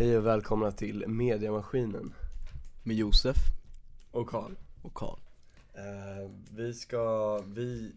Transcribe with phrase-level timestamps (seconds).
[0.00, 2.14] Hej och välkomna till Mediamaskinen
[2.82, 3.36] Med Josef
[4.10, 4.52] och Karl.
[4.82, 5.18] och Karl.
[5.74, 7.92] Eh, vi ska, vi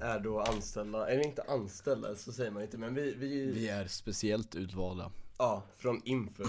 [0.00, 3.86] är då anställda, eller inte anställda så säger man inte men vi, vi, Vi är
[3.86, 5.10] speciellt utvalda.
[5.38, 6.44] ja, från Info.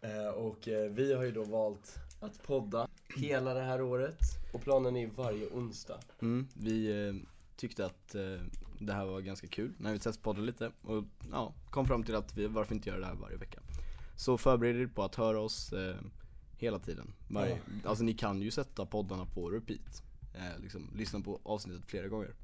[0.00, 4.20] Eh, och eh, vi har ju då valt att podda hela det här året
[4.52, 6.00] och planen är varje onsdag.
[6.22, 7.14] Mm, vi eh,
[7.56, 8.40] tyckte att eh,
[8.80, 12.36] det här var ganska kul när vi testpoddade lite och ja, kom fram till att
[12.36, 13.60] vi varför inte göra det här varje vecka.
[14.18, 15.96] Så förbered er på att höra oss eh,
[16.56, 17.12] hela tiden.
[17.28, 20.02] Varje, Alltså ni kan ju sätta poddarna på repeat.
[20.34, 22.34] Eh, liksom, lyssna på avsnittet flera gånger.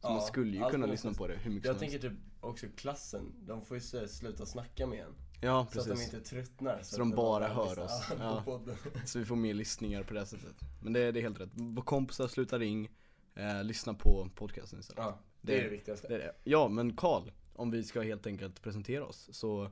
[0.00, 2.00] Så Ja, man skulle ju kunna lyssna på det hur mycket Jag som helst.
[2.02, 5.12] tänker typ också klassen, de får ju så- sluta snacka med en.
[5.40, 6.14] Ja Så att de precis.
[6.14, 6.80] inte tröttnar.
[6.82, 8.02] Så de bara hör oss.
[8.18, 8.74] Ja, Ja.
[9.06, 10.54] Så vi får mer lyssningar på det sättet.
[10.82, 11.50] Men det, det är helt rätt.
[11.84, 12.90] Kompisar, sluta ring.
[13.34, 15.04] Eh, lyssna på podcasten istället.
[15.04, 16.08] Ja, det är det viktigaste.
[16.08, 16.32] Det är det.
[16.44, 19.70] Ja, men Karl, om vi ska helt enkelt presentera oss så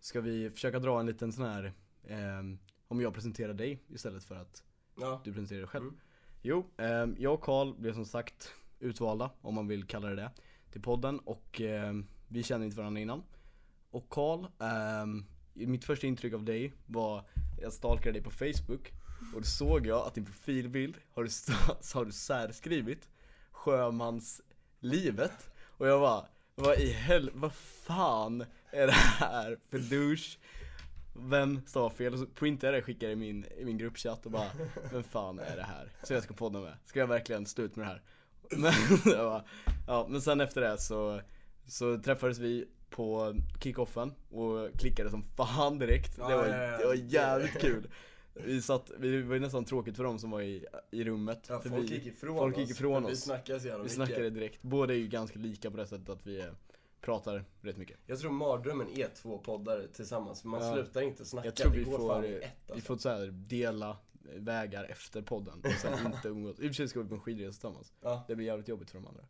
[0.00, 1.72] ska vi försöka dra en liten sån här,
[2.08, 4.62] ehm, om jag presenterar dig istället för att
[5.00, 5.20] Ja.
[5.24, 5.84] du presenterar dig själv.
[5.84, 5.96] Mm.
[6.42, 10.30] Jo, ehm, jag och Karl blev som sagt utvalda, om man vill kalla det det,
[10.70, 13.22] till podden och ehm, vi kände inte varandra innan.
[13.90, 17.24] Och Karl, ehm, mitt första intryck av dig var,
[17.60, 18.92] jag stalkade dig på Facebook
[19.34, 21.30] och då såg jag att din profilbild har du,
[21.94, 23.08] har du särskrivit
[23.50, 30.38] Sjömanslivet och jag bara, vad i hel, vad fan är det här för douche?
[31.14, 32.12] Vem stavar fel?
[32.12, 34.50] Och så printade jag det och skickade i min, i min gruppchatt och bara,
[34.92, 35.92] vem fan är det här?
[36.02, 38.02] Så jag ska podda med, ska jag verkligen stå ut med det här?
[38.50, 38.72] Men,
[39.16, 39.44] bara,
[39.86, 41.20] ja, men sen efter det så,
[41.66, 46.16] så träffades vi på kickoffen och klickade som fan direkt.
[46.16, 47.88] Det var, det var jävligt kul.
[48.44, 51.46] Vi satt, vi, var ju nästan tråkigt för dem som var i, i rummet.
[51.48, 52.60] Ja, folk vi, gick ifrån folk oss.
[52.60, 53.94] gick ifrån Vi snackade så jävla vi mycket.
[53.94, 54.62] snackade direkt.
[54.62, 56.46] Båda är ju ganska lika på det sättet att vi eh,
[57.00, 57.96] pratar rätt mycket.
[58.06, 60.72] Jag tror mardrömmen är två poddar tillsammans, man Ja.
[60.74, 61.46] slutar inte snacka.
[61.48, 62.86] Jag tror det vi går får, fan i ett vi alltså.
[62.86, 63.96] får så här dela
[64.36, 66.58] vägar efter podden och sen inte umgås.
[66.60, 67.92] I och för sig ska vi på en skidresa tillsammans.
[68.00, 68.24] ja.
[68.28, 69.22] Det blir jävligt jobbigt för de andra.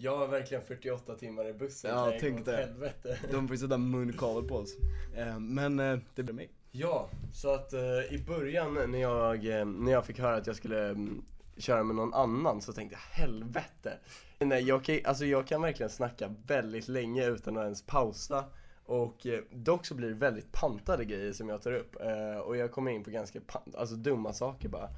[0.00, 1.90] Jag har verkligen 48 timmar i bussen.
[1.90, 2.56] Ja, tänk det.
[2.56, 3.18] Helvete.
[3.32, 4.76] De får ju sätta munkavel på oss.
[5.16, 6.50] Eh, Men eh, det blir mig.
[6.70, 7.80] Ja, så att eh,
[8.10, 11.24] i början när jag, när jag fick höra att jag skulle mm,
[11.58, 13.98] köra med någon annan så tänkte jag helvete.
[14.38, 18.44] Nej, jag kan, alltså jag kan verkligen snacka väldigt länge utan att ens pausa.
[18.84, 21.96] Och eh, dock så blir det väldigt pantade grejer som jag tar upp.
[22.00, 23.40] Eh, och jag kommer in på ganska
[23.74, 24.88] alltså dumma saker bara.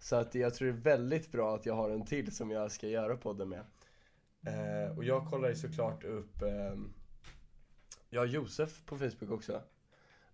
[0.00, 2.72] Så att jag tror det är väldigt bra att jag har en till som jag
[2.72, 3.64] ska göra podden med.
[4.46, 6.74] Eh, och jag kollar ju såklart upp, eh,
[8.10, 9.62] jag har Josef på Facebook också.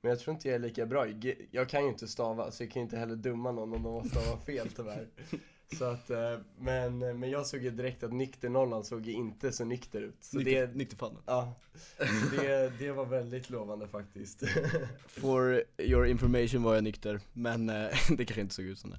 [0.00, 1.06] Men jag tror inte jag är lika bra.
[1.50, 3.92] Jag kan ju inte stava, så jag kan ju inte heller dumma någon om de
[3.92, 5.08] har stavat fel tyvärr.
[5.78, 9.64] Så att, eh, men, men jag såg ju direkt att Nykter-nollan såg ju inte så
[9.64, 10.16] nykter ut.
[10.20, 11.18] Så Nykter, det, Nykterfallen.
[11.26, 11.54] ja,
[11.98, 14.42] så det, det var väldigt lovande faktiskt.
[15.06, 18.98] For your information var jag nykter, men eh, det kanske inte såg ut som det.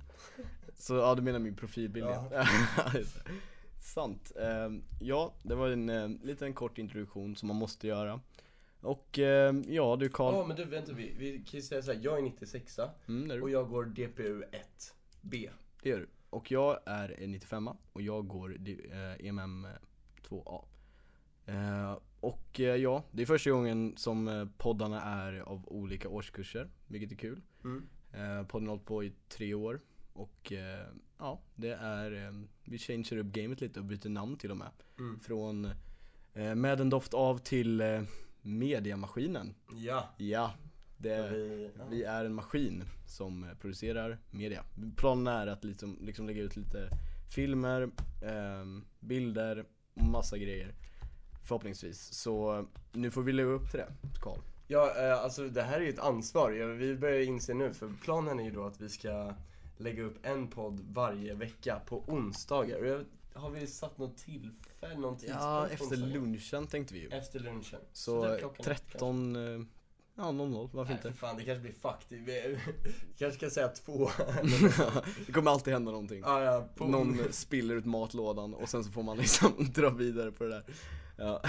[0.76, 2.46] Så ja, du menar min profilbild ja.
[3.82, 4.32] Sant.
[4.36, 4.70] Eh,
[5.02, 8.20] Ja, det var en eh, liten kort introduktion som man måste göra.
[8.82, 10.48] Och eh, ja, du Ja Karl.
[10.48, 13.50] men du vänta, vi, vi kan ju säga såhär, jag är 96 Mm, är och
[13.50, 14.44] jag går DPU
[15.22, 15.50] 1B.
[15.82, 16.08] Det gör du.
[16.34, 19.68] Och jag är en 95 och jag går di- eh, EMM
[20.30, 20.66] 2A.
[21.46, 27.12] Eh, och eh, ja, det är första gången som poddarna är av olika årskurser, vilket
[27.12, 27.42] är kul.
[27.64, 27.88] Mm.
[28.48, 29.82] Podden har hållit på i tre år
[30.14, 30.54] och
[31.18, 32.34] ja, det är,
[32.64, 34.70] vi changear upp gamet lite och byter namn till och med.
[35.00, 35.20] Mm.
[35.20, 35.70] Från
[36.34, 37.84] Med en doft av till
[38.42, 39.56] Mediamaskinen.
[39.76, 40.10] Ja.
[40.18, 40.54] Ja,
[41.04, 41.86] det, Vi, ja.
[41.90, 44.64] vi är en maskin som eh, producerar media.
[44.98, 46.90] Planen är att liksom, liksom lägga ut lite
[47.36, 47.90] filmer,
[48.24, 50.74] ehm, bilder och massa grejer.
[51.44, 52.14] Förhoppningsvis.
[52.14, 54.40] Så eh, nu får vi leva upp till det, Karl.
[54.68, 56.52] Ja, eh, alltså det här är ju ett ansvar.
[56.52, 59.34] Ja, vi börjar inse nu, för planen är ju då att vi ska
[59.78, 62.84] lägga upp en podd varje vecka på onsdagar.
[62.84, 66.08] Jag, har vi satt något tillfälle, någon Ja, efter onsdagar?
[66.08, 67.10] lunchen tänkte vi ju.
[67.10, 67.80] Efter lunchen.
[67.94, 69.62] Så ett, 13, eh,
[70.16, 71.20] ja 00, varför Nej, för inte?
[71.20, 72.08] fan, det kanske blir fucked.
[72.10, 72.58] Vi vi
[73.18, 74.10] kanske ska säga två.
[75.26, 76.24] det kommer alltid hända någonting.
[76.26, 80.44] ah, ja, Någon spiller ut matlådan och sen så får man liksom dra vidare på
[80.44, 80.64] det där.
[81.18, 81.42] Ja.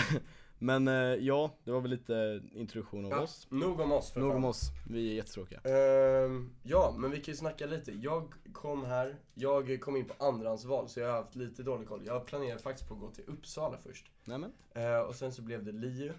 [0.58, 3.46] Men eh, ja, det var väl lite introduktion av ja, oss.
[3.50, 4.36] Nog om oss för Nog fan.
[4.36, 5.60] om oss, vi är jättetråkiga.
[5.60, 7.92] Ehm, ja, men vi kan ju snacka lite.
[7.92, 12.02] Jag kom här, jag kom in på andrahandsval så jag har haft lite dålig koll.
[12.06, 14.10] Jag planerade faktiskt på att gå till Uppsala först.
[14.24, 14.52] Nämen.
[14.74, 16.12] Eh, och sen så blev det LiU.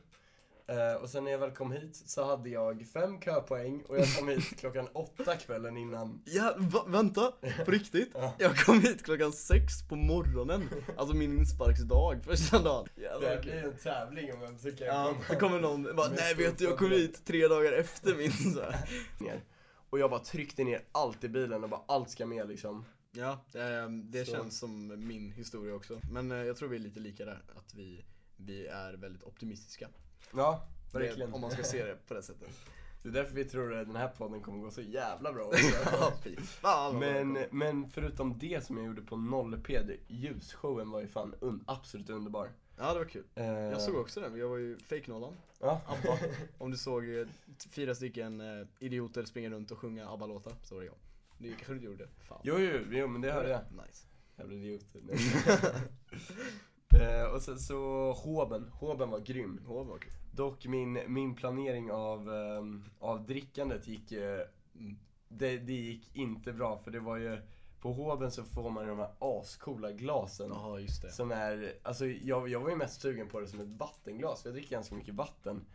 [0.67, 4.15] Eh, och sen när jag väl kom hit så hade jag fem köpoäng och jag
[4.17, 6.21] kom hit klockan åtta kvällen innan.
[6.25, 7.33] Ja, va, vänta,
[7.65, 8.11] på riktigt?
[8.13, 8.35] Ja.
[8.39, 12.87] Jag kom hit klockan sex på morgonen, alltså min insparksdag första dagen.
[12.95, 16.09] Jävlar, Det blir en tävling om vem som kan Ja, komma så kommer någon bara,
[16.09, 18.63] nej vet du jag kom hit tre dagar efter min så.
[19.89, 22.85] Och jag bara tryckte ner allt i bilen och bara allt ska med liksom.
[23.11, 24.31] Ja, det, det Så.
[24.31, 25.99] känns som min historia också.
[26.11, 28.05] Men eh, jag tror vi är lite lika där, att vi,
[28.37, 29.87] vi är väldigt optimistiska.
[30.35, 31.33] Ja, verkligen.
[31.33, 32.49] Om man ska se det på det sättet.
[33.03, 35.51] Det är därför vi tror att den här podden kommer gå så jävla bra
[35.85, 36.11] ja,
[36.43, 41.35] fan Men, men förutom det som jag gjorde på 0P, det- ljusshowen var ju fan
[41.41, 42.49] un, absolut underbar.
[42.77, 43.23] Ja det var kul.
[43.35, 45.33] Eh, Jag såg också den, jag var ju fake-nollan.
[45.59, 45.81] Ja.
[45.87, 46.17] ABBA.
[46.57, 47.27] Om du såg eh,
[47.69, 50.95] fyra stycken eh, idioter springa runt och sjunga ABBA-låtar, så var det jag.
[51.37, 52.07] Det kanske du gjorde?
[52.27, 52.39] Fan.
[52.43, 53.61] Jo, jo, jo, men det hörde jag.
[53.87, 54.07] Nice.
[54.37, 55.01] Jävla idioter.
[57.01, 59.61] eh, och sen så Håben, Håben var grym.
[59.67, 60.11] Åh vad kul.
[60.31, 64.39] Dock min, min planering av, ehm, av drickandet gick, eh,
[65.27, 67.41] det, det gick inte bra för det var ju,
[67.81, 70.49] på Håben så får man de här ascoola glasen.
[70.49, 71.11] Jaha just det.
[71.11, 74.49] Som är, alltså jag, jag var ju mest sugen på det som ett vattenglas, för
[74.49, 75.65] jag dricker ganska mycket vatten.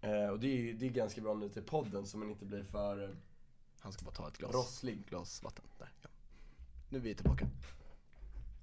[0.00, 2.44] Eh, och det är ju det är ganska bra nu till podden så man inte
[2.44, 3.10] blir för eh,
[3.80, 4.54] Han ska bara ta ett glas.
[4.54, 5.06] rosslig.
[5.08, 5.64] Glas vatten.
[5.78, 6.08] Där, ja.
[6.88, 7.46] Nu är vi tillbaka.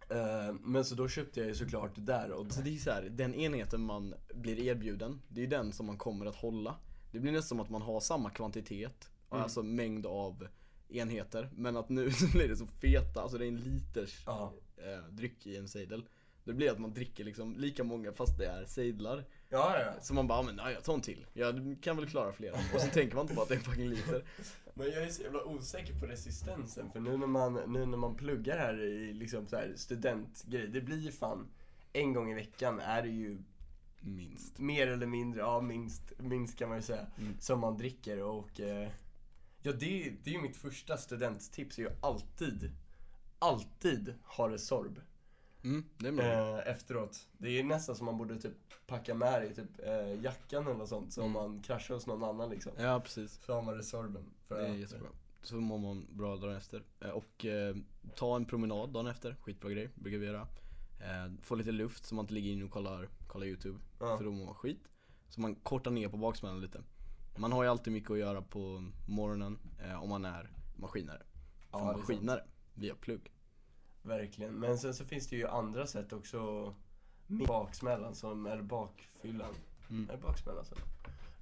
[0.09, 2.91] Eh, men så då köpte jag ju såklart det där och Så det är så
[2.91, 6.75] här, den enheten man blir erbjuden, det är ju den som man kommer att hålla.
[7.11, 9.43] Det blir nästan som att man har samma kvantitet, Mm.
[9.43, 10.47] alltså mängd av
[10.89, 11.49] enheter.
[11.55, 14.53] Men att nu så blir det så feta, alltså det är en liters Ja.
[14.77, 16.05] eh, dryck i en sejdel.
[16.43, 19.25] Det blir att man dricker liksom lika många fast det är sejdlar.
[19.49, 19.93] Ja, ja.
[20.01, 21.25] Så man bara, "Ja, men ja, jag tar en till.
[21.33, 22.53] Jag kan väl klara flera.
[22.73, 24.23] Och så tänker man inte på att det är en fucking liter.
[24.75, 28.15] Men jag är så jävla osäker på resistensen för nu när man, nu när man
[28.15, 31.47] pluggar här i liksom så här studentgrej, det blir ju fan
[31.93, 33.37] en gång i veckan är det ju
[33.99, 34.59] Minst.
[34.59, 37.33] mer eller mindre, ja minst, minst kan man ju säga, Mm.
[37.39, 38.89] som man dricker och eh,
[39.61, 42.71] ja det, är- det är ju mitt första studenttips, är ju alltid,
[43.39, 44.99] alltid ha Resorb
[45.63, 47.27] Mm, det eh, efteråt.
[47.37, 48.53] Det är nästan som man borde typ
[48.87, 51.41] packa med i typ eh, jackan eller sånt, så om Mm.
[51.51, 52.71] man kraschar hos någon annan liksom.
[52.77, 53.39] Ja, precis.
[53.45, 54.23] Så har man Resorben.
[54.47, 55.09] För Det är jättebra.
[55.41, 56.83] Så mår man bra dagen efter.
[56.99, 57.75] Eh, Och eh,
[58.15, 60.47] ta en promenad dagen efter, skitbra grej, brukar vi göra.
[60.99, 64.17] Eh, få lite luft så man inte ligger inne och kollar, kollar youtube, Ja.
[64.17, 64.79] för då mår man skit.
[65.29, 66.81] Så man kortar ner på baksmällan lite.
[67.37, 71.21] Man har ju alltid mycket att göra på morgonen eh, om man är maskinare.
[71.71, 72.43] Ja, För är maskinare,
[72.73, 73.31] via plugg.
[74.03, 76.73] Verkligen, men sen så finns det ju andra sätt också
[77.27, 79.53] baksmällan som, eller bakfyllan.
[79.89, 80.09] Mm.
[80.09, 80.75] Är det baksmällan så?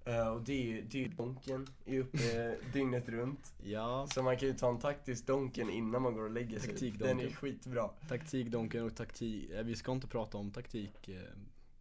[0.06, 3.54] Eh, och det är ju, det är ju donken, är uppe dygnet runt.
[3.64, 6.92] Ja, Så man kan ju ta en taktisk donken innan man går och lägger sig.
[6.92, 7.88] Den är skitbra.
[8.10, 11.22] taktikdonken och taktik, eh, vi ska inte prata om taktik eh,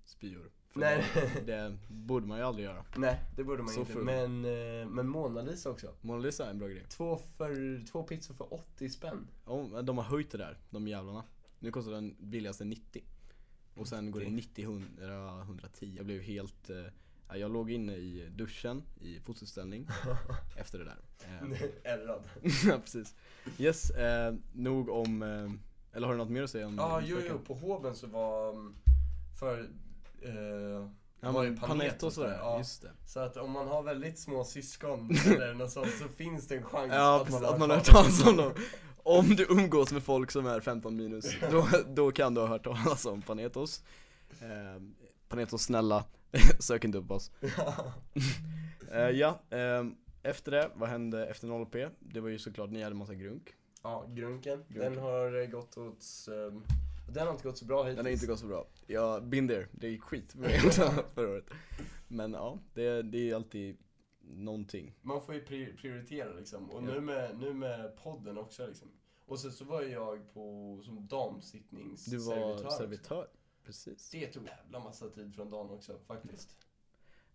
[0.04, 0.50] spyor.
[0.74, 1.04] Nej.
[1.46, 2.84] Det, borde man ju aldrig göra.
[2.96, 3.92] Nej, det borde man Så inte.
[3.92, 4.04] full.
[4.04, 5.94] Men, eh, men Mona Lisa också.
[6.00, 6.84] Mona Lisa är en bra grej.
[6.88, 9.28] Två, för, två pizzor för 80 spänn.
[9.72, 11.24] Men de har höjt det där, de jävlarna.
[11.58, 13.02] Nu kostar den billigaste 90.
[13.74, 15.94] Och sen går det 90, 100, 110.
[15.96, 16.70] Jag blev helt...
[16.70, 16.76] Eh,
[17.28, 19.86] ja, jag låg inne i duschen i fotoställning
[20.56, 20.98] efter det där.
[21.24, 22.22] Eh, Ärrad.
[22.66, 23.14] ja, precis.
[23.58, 25.22] Yes, eh, nog om...
[25.22, 25.50] Eh,
[25.92, 28.52] eller har du något mer att säga om Ja, jo, jo, på Hoven så var,
[28.52, 28.74] mm,
[29.38, 29.70] för,
[30.22, 30.88] eh,
[31.22, 32.58] Ja, var det men Panet Panett och sådär, ja.
[32.58, 32.90] just det.
[33.06, 36.64] Så att om man har väldigt små syskon eller något sånt så finns det en
[36.64, 38.52] chans Ja, att man har hört talas om dem.
[39.02, 42.64] Om du umgås med folk som är 15 minus, då, då kan du ha hört
[42.64, 43.82] talas om Panetos.
[44.40, 44.82] Eh,
[45.28, 46.04] Panetos snälla,
[46.58, 47.30] sök inte upp oss.
[48.92, 51.90] Eh, ja, ehm, efter det, vad hände efter 0P?
[51.98, 53.54] Det var ju såklart, ni hade massa grunk.
[53.82, 54.64] Ja, Grunken.
[54.68, 54.92] Grunken.
[54.94, 56.62] Den har eh, gått åt, ehm,
[57.08, 57.96] den har inte gått så bra hittills.
[57.96, 58.66] Den har inte gått så bra.
[58.86, 60.32] Jag been there, det gick skit
[61.14, 61.44] förra året.
[62.08, 63.76] Men ja, det, det är alltid
[64.22, 64.94] någonting.
[65.02, 66.70] Man får ju pri- prioritera liksom.
[66.70, 66.86] Och Ja.
[66.86, 68.88] nu, med, nu med podden också liksom.
[69.26, 72.34] Och sen så var jag på, som damsittningsservitör.
[72.34, 72.70] Du var också.
[72.70, 73.28] servitör,
[73.64, 74.10] precis.
[74.10, 76.56] Det tog jävla massa tid från dagen också faktiskt.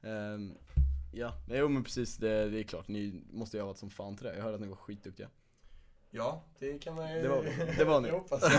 [0.01, 0.53] Ehm,
[1.13, 4.15] ja, jo men precis, det, det är klart, ni måste ju ha varit som fan
[4.17, 4.35] till det.
[4.35, 5.29] Jag hörde att ni var skitduktiga.
[6.15, 7.21] Ja, det kan man ju...
[7.21, 7.75] Det var vi.
[7.77, 8.09] Det var ni.
[8.19, 8.43] hoppas.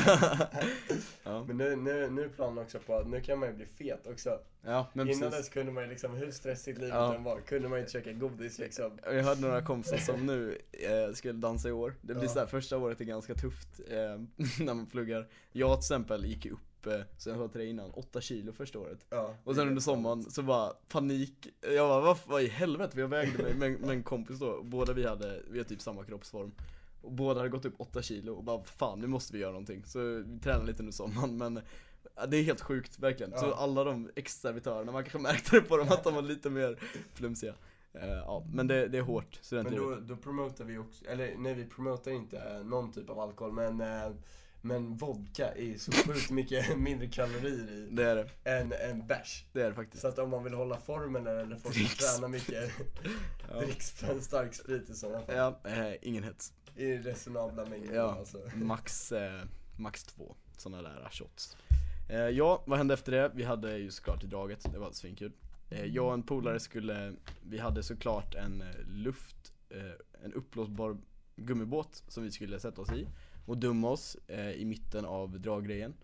[1.24, 3.66] Ja, Men nu, nu, nu är planen också på att nu kan man ju bli
[3.66, 4.38] fet också.
[4.62, 5.38] ja men Innan precis.
[5.46, 7.14] dess kunde man ju liksom, hur stressigt livet Ja.
[7.14, 8.98] än var, kunde man ju inte käka godis liksom.
[9.04, 11.94] Jag hade några kompisar som nu eh, skulle dansa i år.
[12.00, 12.28] Det blir Ja.
[12.30, 13.96] så här, första året är ganska tufft eh,
[14.64, 15.28] när man pluggar.
[15.52, 18.78] Jag till exempel gick upp, eh, som jag sa till dig innan, 8 kilo första
[18.78, 18.98] året.
[19.10, 22.92] Ja, Och sen under sommaren så bara panik, jag bara vad, vad i helvete?
[22.94, 25.80] För jag vägde mig med, med en kompis då, båda vi hade, vi har typ
[25.80, 26.52] samma kroppsform.
[27.00, 29.84] Och båda hade gått upp 8 kilo och bara fan nu måste vi göra någonting.
[29.84, 31.60] Så vi tränade lite under sommaren men
[32.28, 33.38] det är helt sjukt, verkligen.
[33.38, 33.54] Så Ja.
[33.58, 36.78] alla de ex-servitörerna, man kanske märkte det på dem att de var lite mer
[37.14, 37.54] flumsiga.
[37.92, 39.84] Eh, ja, men det, det är hårt, Men studentlivet.
[40.08, 43.52] då, då promotar vi också, eller nej vi promotar inte eh, någon typ av alkohol
[43.52, 44.10] men eh,
[44.62, 49.44] men vodka är så sjukt mycket mindre kalorier i Det är det, än, än bärs.
[49.52, 50.02] det är det faktiskt.
[50.02, 52.70] Så att om man vill hålla formen eller folk som tränar mycket,
[53.52, 53.60] Ja.
[53.60, 55.34] dricks en stark sprit i sådana fall.
[55.36, 56.52] Ja, eh, ingen hets.
[56.76, 58.38] I resonabla mängder Ja, alltså.
[58.54, 59.42] max, eh,
[59.76, 61.56] max två sådana där shots.
[62.08, 63.30] Eh, ja, vad hände efter det?
[63.34, 65.32] Vi hade ju såklart i draget, det var svinkul.
[65.70, 70.96] Eh, jag och en polare skulle, vi hade såklart en eh, luft, eh, en uppblåsbar
[71.36, 73.06] gummibåt som vi skulle sätta oss i
[73.46, 75.94] och dumma oss eh, i mitten av draggrejen.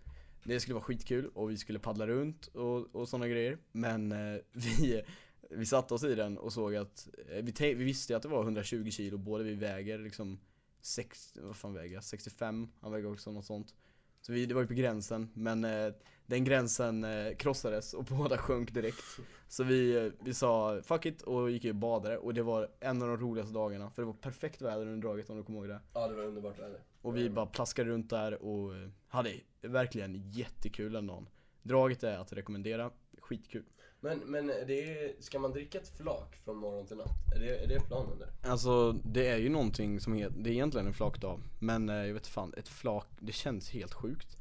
[0.45, 3.59] Det skulle vara skitkul och vi skulle paddla runt och, och sådana grejer.
[3.73, 4.09] Men
[4.53, 5.03] vi,
[5.51, 7.09] vi satte oss i den och såg att,
[7.43, 10.39] vi, vi visste att det var 120 kilo, både vi väger liksom
[10.83, 12.05] 60, vad fan väger jag?
[12.05, 13.75] 65, han väger också något sånt.
[14.21, 15.93] Så vi, det var ju på gränsen, men eh,
[16.27, 19.05] den gränsen eh, krossades och båda sjönk direkt.
[19.49, 23.03] Så vi, eh, vi sa fuck it och gick och badade och det var en
[23.03, 25.69] av de roligaste dagarna för det var perfekt väder under draget om du kommer ihåg
[25.69, 25.81] det.
[25.95, 26.81] Ja det var underbart väder.
[27.03, 31.29] Och vi bara plaskade runt där och eh, hade verkligen jättekul den dagen.
[31.63, 33.65] Draget är att rekommendera, skitkul.
[34.05, 37.35] Men, men det är, ska man dricka ett flak från morgon till natt?
[37.35, 38.51] Är det, är det planen där?
[38.51, 42.15] Alltså det är ju någonting som är, det är egentligen en flakdag Men eh, jag
[42.15, 44.37] vet fan, ett flak, det känns helt sjukt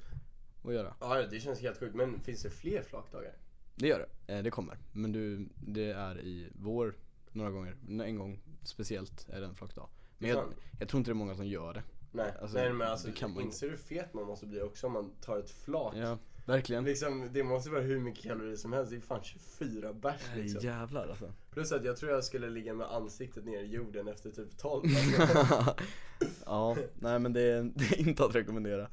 [0.63, 0.95] Att göra.
[0.99, 3.33] Ja det känns helt sjukt, men finns det fler flakdagar?
[3.75, 4.77] Det gör det, eh, det kommer.
[4.91, 6.95] Men du, det är i vår
[7.31, 9.89] några gånger, en gång speciellt är det en flakdag.
[10.17, 10.45] Men jag,
[10.79, 11.83] jag tror inte det är många som gör det.
[12.11, 13.07] Nej, Alltså, nej men alltså
[13.41, 15.93] inser du hur fet man måste bli också om man tar ett flak?
[15.97, 16.83] Ja, verkligen.
[16.83, 20.43] Liksom, det måste vara hur mycket kalorier som helst, det är fan 24 bärs Nej,
[20.43, 20.61] liksom.
[20.61, 21.33] Jävlar alltså.
[21.51, 24.83] Plus att jag tror jag skulle ligga med ansiktet ner i jorden efter typ 12
[24.85, 25.75] alltså.
[26.45, 28.87] Ja, nej men det är, det är inte att rekommendera.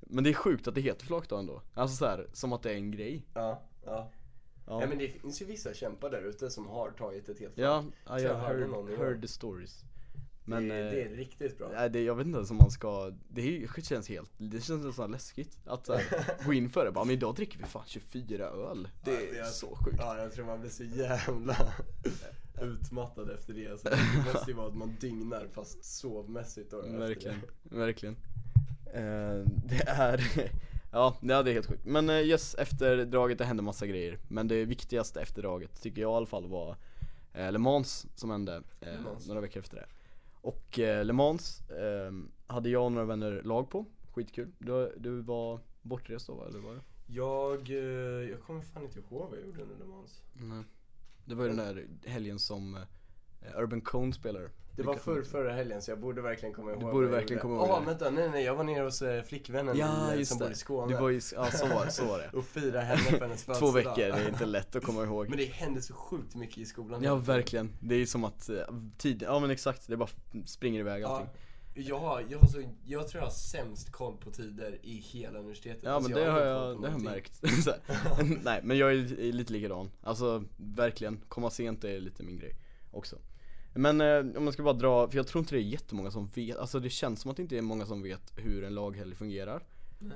[0.00, 1.62] Men det är sjukt att det heter flakdag ändå.
[1.74, 3.26] Alltså så här, som att det är en grej.
[3.34, 4.10] Ja, ja.
[4.66, 7.54] Ja, Nej men det finns ju vissa kämpar där ute som har tagit ett helt
[7.54, 7.66] flak.
[7.66, 9.84] ja, Så jag jag hörde heard, heard the stories
[10.44, 11.68] Men det, eh, det är riktigt bra.
[11.74, 15.10] Nej det, jag vet inte ens om man ska, det känns helt, det känns nästan
[15.12, 15.98] läskigt att så
[16.46, 16.92] gå in för det.
[16.92, 18.88] Bara, men idag dricker vi fan 24 öl.
[19.04, 19.96] Det Ja, är jag- så sjukt.
[19.98, 21.56] Ja, jag tror man blir så jävla
[22.62, 23.80] utmattad efter det.
[23.80, 23.98] Så det
[24.34, 26.80] måste ju vara att man dygnar fast sovmässigt då.
[26.82, 28.16] Verkligen, verkligen.
[28.94, 30.50] Eh, Det är,
[30.92, 31.84] ja det är helt sjukt.
[31.84, 34.18] Men eh, yes, efter draget det hände massa grejer.
[34.28, 36.76] Men det viktigaste efter draget tycker jag i alla fall var
[37.34, 38.88] eh, Le Mans som hände eh,
[39.26, 39.86] några veckor efter det
[40.44, 42.12] Och eh, Le Mans eh,
[42.46, 46.58] hade jag och några vänner lag på, skitkul Du, du var bortrest då va, eller
[46.58, 46.80] var det?
[47.06, 50.22] Jag, eh, jag kommer fan inte ihåg vad jag gjorde under Le Mans.
[50.32, 50.64] Nej.
[51.24, 55.52] Det var ju den där helgen som eh, Urban Cone spelade Det var förr, förra
[55.52, 57.86] helgen så jag borde verkligen komma ihåg Du borde jag verkligen komma ihåg Jaha, det.
[57.86, 60.50] vänta, nej nej jag var nere hos eh, flickvännen Ja i, just som bor i
[60.50, 60.92] det, Skåne.
[60.94, 63.44] du var ju, ja så var det, så var det Och fira henne på hennes
[63.44, 63.96] Två födelsedag.
[63.96, 66.64] veckor, det är inte lätt att komma ihåg Men det hände så sjukt mycket i
[66.64, 67.02] skolan.
[67.02, 68.56] Ja verkligen, det är som att, eh,
[68.98, 70.08] tid, ja men exakt, det bara
[70.46, 71.28] springer iväg Ja, allting
[71.76, 75.38] jag, har, jag, har så, jag tror jag har sämst koll på tider i hela
[75.38, 75.82] universitetet.
[75.82, 77.42] Ja Alltså, men det har ingen koll jag, det har jag märkt.
[78.44, 82.52] Nej men jag är är lite likadan, alltså verkligen, komma sent är lite min grej
[82.90, 83.16] också
[83.74, 86.26] Men eh, om man ska bara dra, för jag tror inte det är jättemånga som
[86.34, 89.14] vet, alltså det känns som att det inte är många som vet hur en laghelg
[89.14, 89.62] fungerar.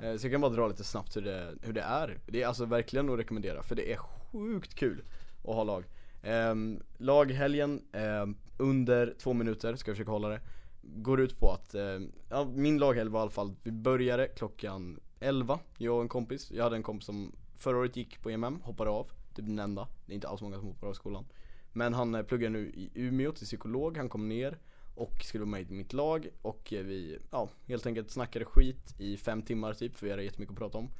[0.02, 2.18] Eh, Så jag kan bara dra lite snabbt hur det, hur det är.
[2.26, 5.02] Det är alltså verkligen att rekommendera, för det är sjukt kul
[5.44, 5.84] att ha lag.
[6.22, 10.40] Ehm, Laghelgen, ehm, under två minuter ska jag försöka hålla det
[10.82, 11.98] Går ut på att, eh,
[12.30, 16.50] ja, min laghelg var i alla fall, vi började klockan 11, jag och en kompis.
[16.50, 19.88] Jag hade en kompis som förra året gick på EMM, hoppade av, typ den enda.
[20.06, 21.24] Det är inte alls många som hoppar av skolan
[21.72, 24.58] men han eh, pluggar nu i Umeå till psykolog, han kom ner
[24.94, 26.28] och skulle vara med i mitt lag.
[26.42, 30.25] Och eh, vi, ja, helt enkelt snackade skit i fem timmar typ för vi hade
[30.25, 30.90] jättemycket att prata om.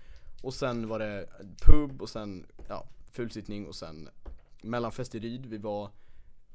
[0.43, 1.29] Och sen var det
[1.67, 4.09] pub och sen, ja, fulsittning och sen
[4.63, 5.85] mellanfest i Ryd, vi var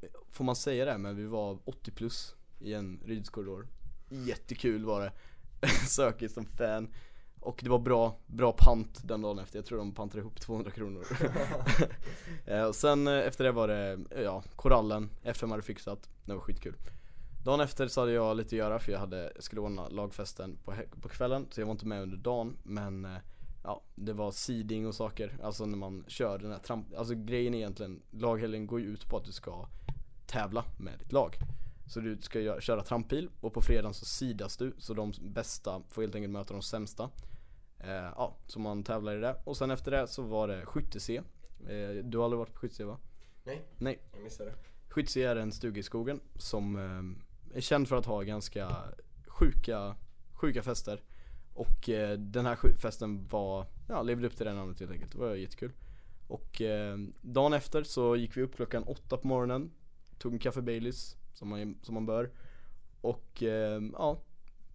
[0.02, 0.98] eh, Får man säga det?
[0.98, 3.68] Men vi var 80 plus i en Rydskorridor
[4.10, 5.12] Jättekul var det.
[5.88, 6.88] Sökigt som fan.
[7.44, 10.72] Och det var bra, bra pant den dagen efter, jag tror de pantade ihop 200
[10.72, 11.06] kronor.
[12.46, 16.34] Eh, Och sen eh, efter det var det, eh, ja, Korallen, FM hade fixat, det
[16.34, 16.76] var skitkul.
[17.46, 20.74] Dagen efter så hade jag lite att göra för jag hade, skulle ordna lagfesten på,
[21.02, 21.48] på kvällen.
[21.52, 23.08] Så jag var inte med under dagen men
[23.64, 27.54] Ja, det var seeding och saker, alltså när man kör den här tramp, alltså grejen
[27.54, 29.68] är egentligen Laghelgen går ju ut på att du ska
[30.26, 31.36] tävla med ditt lag.
[31.88, 34.74] Så du ska köra trampbil och på fredagen så sidas du.
[34.78, 37.10] Så de bästa får helt enkelt möta de sämsta
[37.84, 41.22] eh, Ja, så man tävlar i det och sen efter det så var det skytte-C
[41.68, 42.98] eh, Du har aldrig varit på skytte-C va?
[43.44, 44.56] Nej, Nej, jag missade det.
[44.90, 48.78] Skytte är en stuga i skogen som eh, är känd för att ha ganska
[49.28, 49.96] sjuka,
[50.34, 51.04] sjuka fester
[51.54, 55.12] Och eh, den här festen var, ja levde upp till det namnet helt enkelt.
[55.12, 55.72] Det var jättekul.
[56.28, 59.72] Och eh, dagen efter så gick vi upp klockan åtta på morgonen.
[60.18, 62.32] Tog en kaffe Baileys, som man, som man bör.
[63.02, 64.22] Och eh, ja,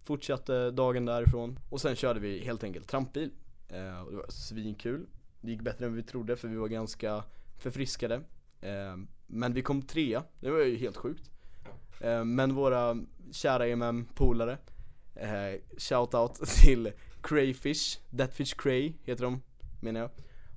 [0.03, 1.59] fortsatte dagen därifrån.
[1.69, 3.31] Och sen körde vi helt enkelt trampbil.
[3.67, 5.05] Eh, och det var svinkul.
[5.41, 7.23] Det gick bättre än vi trodde för vi var ganska
[7.57, 8.15] förfriskade.
[8.61, 11.31] Eh, men vi kom trea, det var ju helt sjukt.
[12.01, 12.97] Eh, men våra
[13.31, 14.57] kära EMM polare,
[15.15, 16.91] eh, shoutout till
[17.21, 19.41] Crayfish, Thatfish Cray heter de,
[19.81, 20.09] menar jag.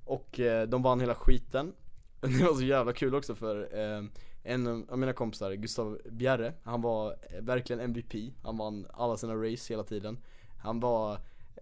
[0.05, 1.73] Och eh, de vann hela skiten.
[2.21, 4.03] Det var så jävla kul också för eh,
[4.43, 8.15] en av mina kompisar, Gustav Bjerre, han var eh, verkligen MVP.
[8.43, 10.19] Han vann alla sina race hela tiden.
[10.59, 11.13] Han var,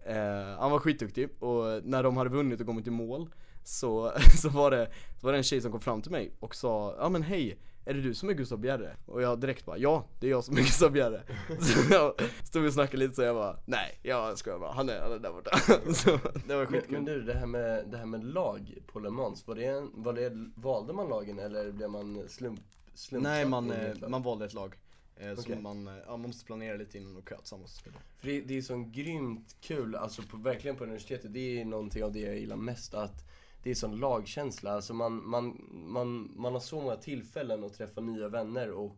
[0.05, 3.29] eh, han var skitduktig och när de hade vunnit och kommit i mål
[3.63, 4.11] så,
[4.41, 6.95] så, var det, så var det en tjej som kom fram till mig och sa
[6.99, 8.95] Ja men hej, är det du som är Gustav Bjerre?
[9.05, 11.23] Och jag direkt bara ja, det är jag som är Gustav Bjerre.
[11.59, 15.01] Så jag stod och snackade lite så jag bara nej, jag skojar bara, han är,
[15.01, 15.57] han är där borta.
[15.93, 16.91] Så det var skitkul.
[16.91, 20.13] Men du, det här med, det här med lag på Le Mans, var det, var
[20.13, 22.59] det, valde man lagen eller blev man slump,
[22.93, 24.75] slumpsatt Nej man, eh, man valde ett lag
[25.15, 25.61] eh, Så Okej.
[25.61, 28.61] man, eh, ja, man måste planera lite innan och köa tillsammans För det, det är
[28.61, 32.55] så grymt kul, alltså på, verkligen på universitetet, det är någonting av det jag gillar
[32.55, 33.31] mest att
[33.63, 38.01] det är sån lagkänsla, alltså man, man, man, man har så många tillfällen att träffa
[38.01, 38.95] nya vänner och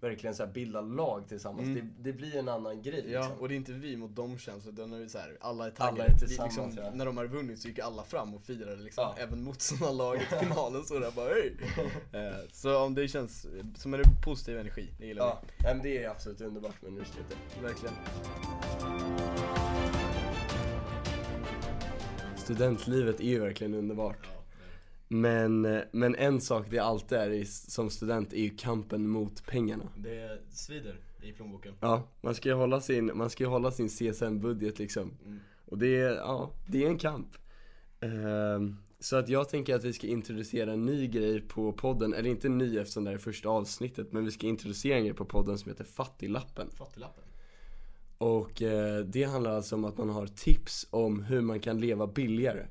[0.00, 1.66] verkligen så bilda lag tillsammans.
[1.68, 1.74] Mm.
[1.98, 3.38] Det, det blir en annan grej Ja, liksom.
[3.40, 5.70] och det är inte vi mot dem känslan, utan är det så här, alla är
[5.70, 6.02] taggade.
[6.02, 6.90] Alla är tillsammans, Vi liksom, ja.
[6.94, 9.22] När de hade vunnit så gick alla fram och firade liksom, Ja.
[9.22, 11.30] även motståndarlaget i finalen så där bara!
[12.28, 16.04] Eh, Så om det känns som en positiv energi, det gillar Ja, nej, men det
[16.04, 17.36] är absolut underbart med universitetet.
[17.56, 17.62] vi.
[17.62, 17.94] Verkligen.
[22.54, 24.28] Studentlivet är ju verkligen underbart.
[25.08, 29.84] Men, men en sak det alltid är i, som student är ju kampen mot pengarna.
[29.96, 31.74] Det svider i plånboken.
[31.80, 35.10] Ja, man ska ju hålla sin, man ska hålla sin CSN-budget liksom.
[35.26, 35.40] Mm.
[35.64, 37.28] Och det är, ja, det är en kamp.
[38.00, 42.30] Ehm, så att jag tänker att vi ska introducera en ny grej på podden, eller
[42.30, 45.24] inte ny eftersom det här är första avsnittet, men vi ska introducera en grej på
[45.24, 46.70] podden som heter Fattiglappen.
[46.70, 47.24] Fattiglappen.
[48.20, 52.06] Och eh, det handlar alltså om att man har tips om hur man kan leva
[52.06, 52.66] billigare.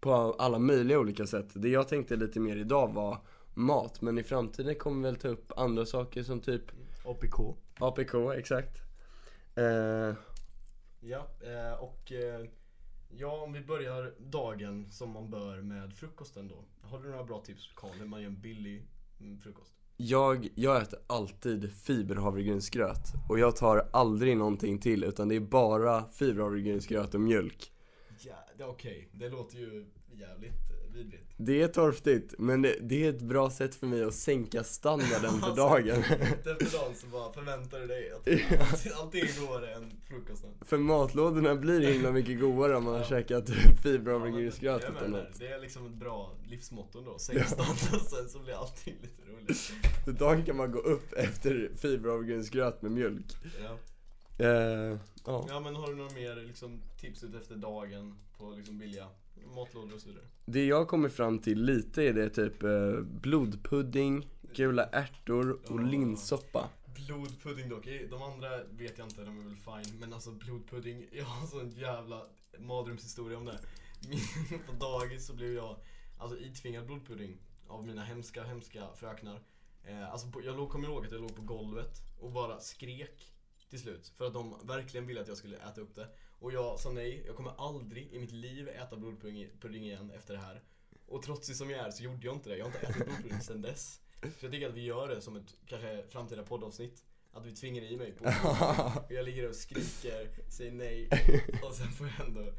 [0.00, 1.48] På alla möjliga olika sätt.
[1.54, 3.18] Det jag tänkte lite mer idag var
[3.54, 6.62] mat, men i framtiden kommer vi väl ta upp andra saker som typ
[7.04, 7.56] APK.
[7.78, 8.78] APK, exakt.
[9.56, 10.14] Eh,
[11.04, 12.46] Ja, eh, och eh,
[13.08, 16.64] ja, om vi börjar dagen som man bör med frukosten då.
[16.80, 18.88] Har du några bra tips Karl, hur man gör en billig
[19.20, 19.81] mm, frukost?
[19.96, 26.04] Jag, jag äter alltid fiberhavregrynsgröt och jag tar aldrig någonting till utan det är bara
[26.12, 27.72] fiberhavregrynsgröt och mjölk.
[28.24, 28.66] Ja, Okej, okay.
[28.66, 29.08] okej.
[29.12, 31.22] Det låter ju jävligt vidrigt.
[31.36, 35.30] Det är torftigt, men det, det är ett bra sätt för mig att sänka standarden
[35.30, 36.02] för Alltså, dagen.
[36.20, 38.28] Efter dagen så bara förväntar du dig att
[38.72, 40.50] allting- allting är godare än frukosten.
[40.60, 43.06] För matlådorna blir himla mycket godare om man har Ja.
[43.08, 43.50] käkat
[43.82, 45.38] fiberhavregrynsgröt Jag utan menar, något.
[45.38, 47.18] Det är liksom ett bra livsmotto då.
[47.18, 49.72] Sänk standard sen så blir allting lite roligt.
[50.04, 53.26] Så dagen kan man gå upp efter fiberhavregrynsgröt med mjölk.
[53.64, 53.76] Ja.
[54.46, 55.46] Eh, ja.
[55.48, 59.06] ja men har du några mer liksom, tips ut efter dagen på liksom billiga
[59.54, 60.24] matlådor och så vidare?
[60.46, 65.86] Det jag kommer fram till lite är det typ eh, blodpudding, gula ärtor och Ja.
[65.86, 66.68] linssoppa.
[67.06, 71.08] Blodpudding dock, Eh, de andra vet jag inte, de är väl fine Men alltså blodpudding,
[71.12, 72.26] jag har sån jävla
[72.58, 73.58] mardrömshistoria om det
[74.08, 75.76] Min- På dagis så blev jag
[76.18, 79.40] alltså itvingad blodpudding av mina hemska, hemska fröknar
[79.84, 83.32] eh, Alltså på, jag låg, kommer ihåg att jag låg på golvet och bara skrek
[83.70, 86.08] till slut För att de verkligen ville att jag skulle äta upp det
[86.42, 90.34] Och jag sa nej, jag kommer aldrig i mitt liv äta blodpudding pudding igen efter
[90.34, 90.62] det här.
[91.06, 93.40] Och trotsig som jag är så gjorde jag inte det, jag har inte ätit blodpudding
[93.40, 94.00] sedan dess.
[94.22, 97.04] Så jag tycker att vi gör det som ett kanske framtida poddavsnitt.
[97.32, 101.08] Att vi tvingar i mig på och jag ligger och skriker, säger nej.
[101.62, 102.52] Och sen får jag ändå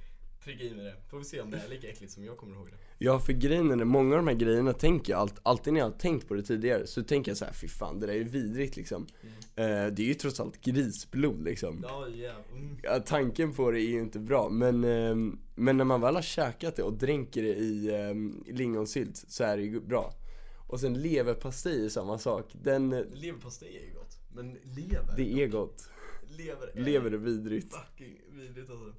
[0.44, 0.96] trycka i mig det.
[1.10, 2.78] Får vi se om det är lika äckligt som jag kommer ihåg det.
[2.98, 5.88] Ja för grejen är många av de här grejerna tänker jag allt, alltid när jag
[5.88, 8.18] har tänkt på det tidigare så tänker jag så här, fy fan det där är
[8.18, 9.08] ju vidrigt liksom.
[9.56, 11.80] Eh, det är ju trots allt grisblod liksom.
[11.88, 12.34] Ja, ja.
[12.52, 12.78] Mm.
[12.84, 16.22] Ja, tanken på det är ju inte bra men, ehm, men när man väl har
[16.22, 20.14] käkat det och dränker det i um, lingonsylt så är det ju bra.
[20.68, 24.18] Och sen leverpastej är samma sak, den, eh, Leverpastej är ju gott.
[24.36, 25.14] Men lever?
[25.18, 25.90] det är gott.
[26.38, 27.76] Lever är Lever är vidrigt.
[27.76, 28.94] fucking vidrigt alltså.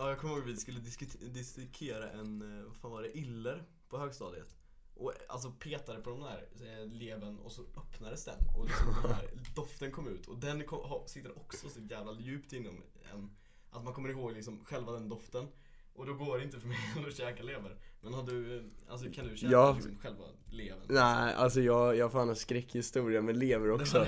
[0.00, 0.80] Ja, jag kommer ihåg att vi skulle
[1.20, 4.56] dissekera en, eh, vad fan var det, iller på högstadiet.
[4.94, 9.12] Och alltså petade på den där eh, levern och så öppnades den och liksom den
[9.12, 12.82] här doften kom ut och den kom, ha, sitter också så jävla djupt inom
[13.12, 13.30] en
[13.70, 15.48] att man kommer ihåg liksom själva den doften
[15.94, 17.78] och då går det inte för mig att käka lever.
[18.00, 19.72] Men har du, eh, alltså kan du käka Ja.
[19.74, 20.86] liksom själva levern?
[20.88, 24.06] Nej, alltså jag, jag har fan en skräckhistoria med lever också.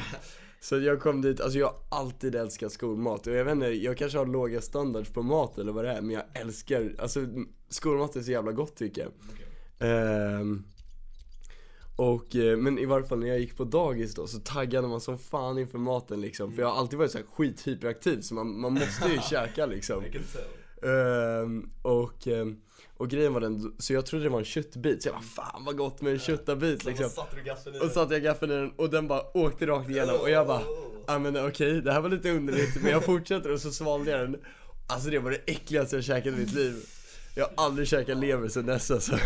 [0.62, 3.96] Så jag kom dit, alltså jag har alltid älskat skolmat och jag vet inte, jag
[3.96, 7.26] kanske har låga standards på mat eller vad det är men jag älskar, alltså
[7.68, 9.12] skolmat är så jävla gott tycker jag.
[9.88, 10.64] Ehm,
[11.96, 15.00] och, eh, men i varje fall när jag gick på dagis då så taggade man
[15.00, 16.52] som fan inför maten liksom.
[16.52, 20.02] För jag har alltid varit så här skithyperaktiv så man, man måste ju käka liksom.
[20.82, 22.56] Ehm, och, ehm,
[22.96, 25.02] och grejen var den, så jag trodde det var en köttbit.
[25.02, 27.04] Så jag bara fan vad gott med en köttabit liksom.
[27.08, 27.90] Så satte du gaffeln i Och den?
[27.94, 30.16] satte jag gaffeln i den och den bara åkte rakt igenom.
[30.20, 30.62] Och jag bara
[31.06, 33.52] Ja men okej, det här var lite underligt men jag fortsätter.
[33.52, 34.40] Och så svalde jag den.
[34.86, 36.74] Alltså det var det äckligaste jag käkat i mitt liv.
[37.36, 39.18] Jag har aldrig käkat lever sen dess alltså.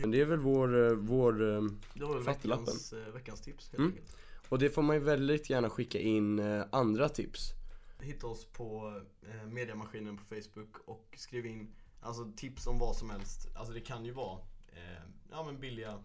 [0.00, 1.62] Men det är väl vår, eh, vår, eh,
[1.94, 3.90] Det var väl veckans, eh, veckans tips helt Mm.
[3.90, 4.16] enkelt.
[4.48, 7.52] och det får man ju väldigt gärna skicka in andra tips
[8.00, 13.10] Hitta oss på eh, mediamaskinen på Facebook och skriv in alltså, tips om vad som
[13.10, 13.48] helst.
[13.56, 16.02] Alltså det kan ju vara eh, ja, men billiga,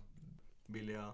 [0.66, 1.14] billiga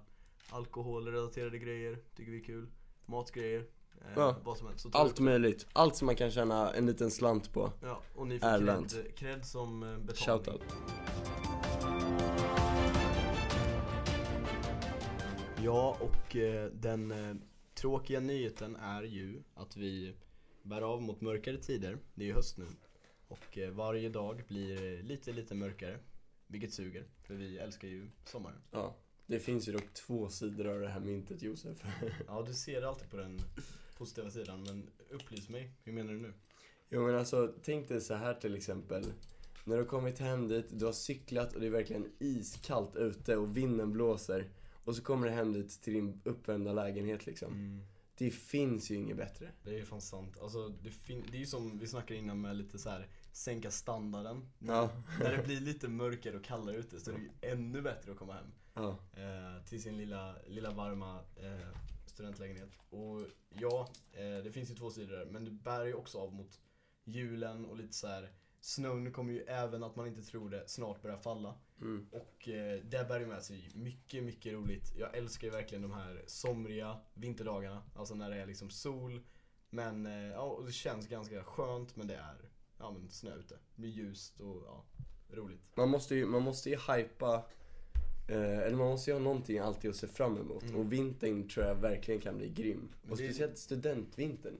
[0.50, 2.68] alkoholrelaterade grejer, tycker vi är kul.
[3.06, 3.60] Matgrejer,
[4.02, 4.36] eh, Ja.
[4.44, 4.82] vad som helst.
[4.84, 8.40] Så Allt möjligt, allt som man kan tjäna en liten slant på Ja, och ni
[8.40, 8.58] får
[8.90, 10.16] cred, cred som eh, betalning.
[10.16, 10.64] Shoutout
[15.64, 17.36] Ja, och eh, den eh,
[17.74, 20.16] tråkiga nyheten är ju att vi
[20.65, 21.97] bär av mot mörkare tider.
[22.15, 22.65] Det är ju höst nu.
[23.28, 25.99] Och eh, varje dag blir lite, lite mörkare.
[26.47, 28.62] Vilket suger, för vi älskar ju sommaren.
[28.71, 31.78] Ja, det finns ju dock två sidor av det här myntet Josef
[32.28, 33.39] Ja, du ser alltid på den
[33.97, 35.71] positiva sidan, men upplys mig.
[35.84, 36.34] Hur menar du nu?
[36.89, 39.04] Jo men alltså, tänk dig så här till exempel.
[39.63, 43.38] När du har kommit hem dit, du har cyklat och det är verkligen iskallt ute
[43.38, 44.49] och vinden blåser.
[44.84, 47.82] Och så kommer du hem dit till din uppvärmda lägenhet liksom.
[48.17, 49.51] Det finns ju inget bättre.
[49.63, 50.38] Det är ju fan sant.
[50.41, 50.91] Alltså, det,
[51.32, 54.49] det är ju som vi snackade innan med lite så här sänka standarden.
[54.60, 54.89] Ja.
[55.19, 58.17] När det blir lite mörkare och kallare ute så är det ju ännu bättre att
[58.17, 58.51] komma hem.
[58.73, 58.97] Ja.
[59.13, 61.67] eh, till sin lilla, lilla varma eh,
[62.06, 62.69] studentlägenhet.
[62.89, 66.34] Och ja, eh, det finns ju två sidor där, men det bär ju också av
[66.34, 66.60] mot
[67.04, 68.32] julen och lite så här.
[68.62, 71.56] Snön kommer ju även att man inte tror det snart börja falla.
[71.82, 72.08] Mm.
[72.12, 74.94] Och eh, det bär ju med sig mycket, mycket roligt.
[74.98, 77.84] Jag älskar ju verkligen de här somriga vinterdagarna.
[77.96, 79.22] Alltså när det är liksom sol.
[79.70, 83.56] Men eh, ja, och det känns ganska skönt men det är ja, men snö ute.
[83.76, 84.86] Det blir ljust och ja,
[85.30, 85.62] roligt.
[85.76, 87.46] Man måste ju, man måste ju hypa
[88.28, 90.64] eh, eller man måste ju ha någonting alltid att se fram emot.
[90.64, 90.76] Mm.
[90.76, 92.90] Och vintern tror jag verkligen kan bli grym.
[93.02, 94.58] Och det- speciellt studentvintern.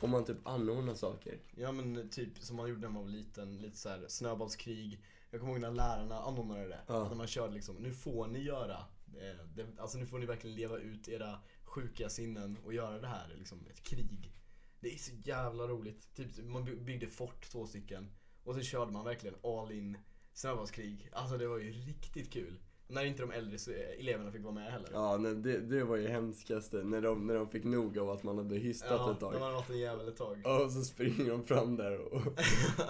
[0.00, 1.38] Om man typ anordnar saker.
[1.56, 5.00] Ja men typ som man gjorde när man var liten, lite så här snöbollskrig.
[5.30, 6.80] Jag kommer ihåg när lärarna anordnade det.
[6.86, 7.08] Ja.
[7.08, 10.56] När man körde liksom, nu får ni göra, eh, det, alltså nu får ni verkligen
[10.56, 14.32] leva ut era sjuka sinnen och göra det här, liksom ett krig.
[14.80, 16.14] Det är så jävla roligt.
[16.14, 18.10] Typ man by- byggde fort två stycken
[18.44, 19.98] och så körde man verkligen all in
[20.32, 21.08] snöbollskrig.
[21.12, 22.60] Alltså det var ju riktigt kul.
[22.88, 23.58] När inte de äldre
[23.98, 24.88] eleverna fick vara med heller.
[24.92, 26.76] Ja, nej, det, det var ju hemskaste.
[26.76, 29.32] När de, när de fick nog av att man hade hystat ett Ja, tag.
[29.32, 30.40] de hade varit en jävel ett tag.
[30.44, 32.22] Ja, och så springer de fram där och,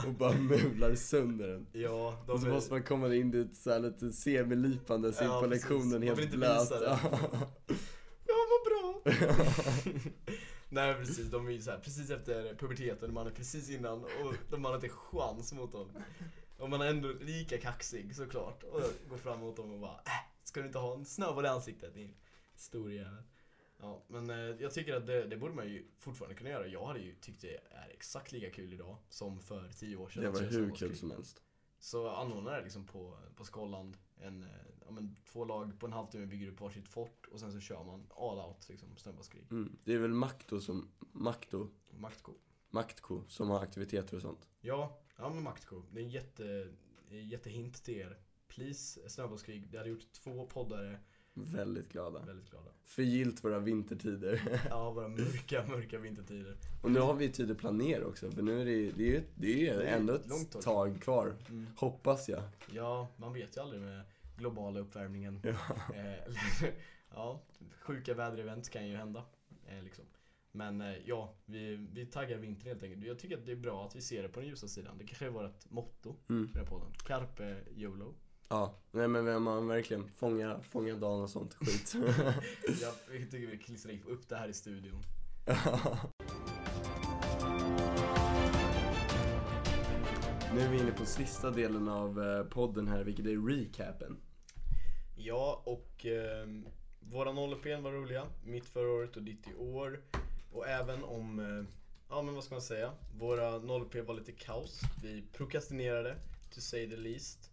[0.06, 1.66] och bara mular sönder den.
[1.72, 5.26] Ja, de Och så är- måste man komma in dit så här lite semilipandes in
[5.26, 5.62] Ja, på precis.
[5.70, 6.60] lektionen Man vill helt inte blöt.
[6.62, 6.98] visa det.
[8.26, 9.12] Jag mår bra!
[10.68, 14.34] Nej precis, de är ju så här, precis efter puberteten, man är precis innan och
[14.50, 15.88] de har inte chans mot dem.
[16.58, 18.62] Och man är ändå lika kaxig såklart.
[18.62, 20.10] Och jag går fram mot dem och bara äh,
[20.44, 22.14] ska du inte ha en snöboll i ansiktet din
[22.54, 23.22] stor jävel.
[23.78, 26.66] Ja, men eh, jag tycker att det, det borde man ju fortfarande kunna göra.
[26.66, 30.22] Jag hade ju tyckt det är exakt lika kul idag som för tio år sedan.
[30.22, 31.42] Det var köra hur kul som helst.
[31.78, 34.48] Så anordnar det liksom på, på Skålland en, eh,
[34.84, 37.84] ja, men, två lag på en halvtimme bygger upp varsitt fort och sen så kör
[37.84, 39.46] man all out liksom snöbollskrig.
[39.50, 39.78] Mm.
[39.84, 42.32] Det är väl Makto som, Makto, Maktko.
[42.70, 44.48] Maktko som har aktiviteter och sånt.
[44.60, 45.82] Ja, ja men Maktko.
[45.90, 46.68] Det är en jätte,
[47.10, 48.18] jättehint till er.
[48.48, 49.68] Please, snöbollskrig.
[49.70, 50.98] Det hade gjort två poddare
[51.34, 52.20] Väldigt glada.
[52.24, 52.70] väldigt glada.
[52.84, 54.60] Förgyllt våra vintertider.
[54.70, 56.56] Ja, våra mörka, mörka vintertider.
[56.82, 59.22] och nu har vi tid att planera också för nu är det, det är ju
[59.34, 61.00] det är Det ändå ett långt tag.
[61.02, 61.36] kvar.
[61.48, 61.66] Mm.
[61.76, 62.42] Hoppas jag.
[62.72, 64.02] Ja, man vet ju aldrig med
[64.38, 65.40] globala uppvärmningen.
[65.44, 65.94] Ja.
[65.94, 66.34] Eh,
[67.14, 67.42] ja,
[67.80, 69.24] sjuka väderevent kan ju hända.
[69.68, 70.04] Eh, liksom.
[70.56, 73.06] Men eh, ja, vi, vi taggar vintern helt enkelt.
[73.06, 74.98] Jag tycker att det är bra att vi ser det på den ljusa sidan.
[74.98, 76.48] Det kanske är vårt motto Mm.
[76.48, 76.92] för den podden.
[77.06, 78.14] Carpe YOLO.
[78.48, 81.94] Ja, nej men man verkligen fånga, fånga dagen och sånt skit.
[82.82, 85.02] Ja, vi tycker vi klistrar upp det här i studion.
[90.54, 94.16] nu är vi inne på sista delen av eh, podden här, vilket är recapen.
[95.16, 96.46] Ja, och eh,
[97.00, 97.50] våra 0
[97.82, 98.26] var roliga.
[98.44, 100.00] Mitt förra året och ditt i år.
[100.56, 101.64] Och även om, eh,
[102.08, 102.92] ja men vad ska man säga?
[103.18, 104.80] Våra 0 var lite kaos.
[105.02, 106.16] Vi prokrastinerade,
[106.54, 107.50] to say the least.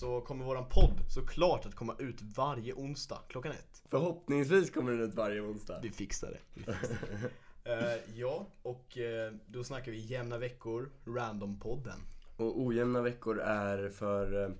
[0.00, 3.82] så kommer våran podd såklart att komma ut varje onsdag klockan ett.
[3.88, 5.80] Förhoppningsvis kommer den ut varje onsdag.
[5.82, 6.38] Vi fixar det.
[6.54, 7.30] Vi fixar det.
[7.64, 11.98] Eh, ja, och eh, då snackar vi jämna veckor, random-podden.
[12.36, 14.54] Och ojämna veckor är för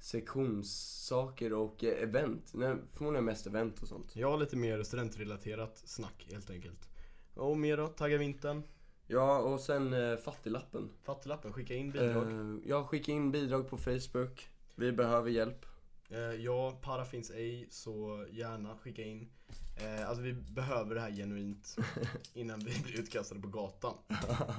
[0.00, 2.50] sektionssaker och event.
[2.54, 4.16] Nej, förmodligen mest event och sånt.
[4.16, 6.88] Jag har lite mer studentrelaterat snack helt enkelt.
[7.36, 7.86] Och mer då?
[7.88, 8.62] Tagga vintern?
[9.06, 10.90] Ja, och sen eh, fattiglappen.
[11.04, 12.30] Fattiglappen, skicka in bidrag.
[12.32, 14.48] Eh, jag skickar in bidrag på Facebook.
[14.74, 15.66] Vi behöver hjälp.
[16.10, 19.28] Eh, ja, para finns ej, så gärna skicka in.
[19.76, 21.76] Eh, alltså vi behöver det här genuint
[22.34, 23.94] innan vi blir utkastade på gatan.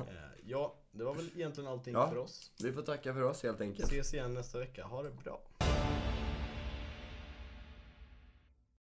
[0.08, 2.10] Eh, ja, det var väl egentligen allting Ja.
[2.10, 2.52] för oss.
[2.64, 3.92] Vi får tacka för oss helt enkelt.
[3.92, 5.42] Ses igen nästa vecka, ha det bra.